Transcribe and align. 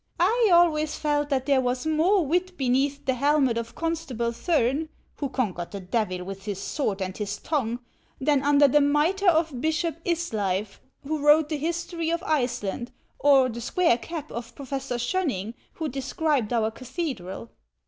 "I 0.19 0.49
always 0.51 0.95
felt 0.95 1.29
that 1.29 1.45
there 1.45 1.61
was 1.61 1.85
more 1.85 2.25
wit 2.25 2.57
beneath 2.57 3.05
the 3.05 3.13
helmet 3.13 3.55
of 3.55 3.75
Constable 3.75 4.31
Thurn, 4.31 4.89
who 5.17 5.29
conquered 5.29 5.69
the 5.69 5.79
Devil 5.79 6.23
with 6.23 6.45
his 6.45 6.59
sword 6.59 7.03
and 7.03 7.15
his 7.15 7.37
tongue, 7.37 7.81
than 8.19 8.41
under 8.41 8.67
the 8.67 8.81
mitre 8.81 9.29
of 9.29 9.61
Bishop 9.61 10.03
Isleif, 10.03 10.79
who 11.03 11.19
wrote 11.19 11.49
the 11.49 11.55
history 11.57 12.09
of 12.09 12.23
Iceland, 12.23 12.91
or 13.19 13.47
the 13.47 13.61
square 13.61 13.99
cap 13.99 14.31
of 14.31 14.55
Professor 14.55 14.95
Shoenning, 14.95 15.53
who 15.73 15.87
described 15.87 16.51
our 16.51 16.71
cathedral." 16.71 17.51